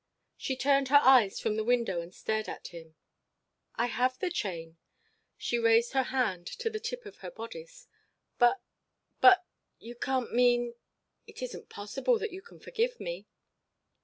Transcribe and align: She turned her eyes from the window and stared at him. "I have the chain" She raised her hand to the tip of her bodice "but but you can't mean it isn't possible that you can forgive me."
She 0.35 0.55
turned 0.57 0.87
her 0.87 0.99
eyes 1.03 1.39
from 1.39 1.57
the 1.57 1.63
window 1.63 2.01
and 2.01 2.11
stared 2.11 2.49
at 2.49 2.69
him. 2.69 2.95
"I 3.75 3.85
have 3.85 4.17
the 4.17 4.31
chain" 4.31 4.77
She 5.37 5.59
raised 5.59 5.91
her 5.93 6.01
hand 6.09 6.47
to 6.47 6.71
the 6.71 6.79
tip 6.79 7.05
of 7.05 7.17
her 7.17 7.29
bodice 7.29 7.85
"but 8.39 8.61
but 9.19 9.45
you 9.77 9.93
can't 9.93 10.33
mean 10.33 10.73
it 11.27 11.43
isn't 11.43 11.69
possible 11.69 12.17
that 12.17 12.31
you 12.31 12.41
can 12.41 12.59
forgive 12.59 12.99
me." 12.99 13.27